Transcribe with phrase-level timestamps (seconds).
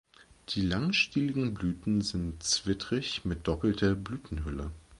[0.49, 4.71] Die langstieligen Blüten sind zwittrig mit doppelter Blütenhülle.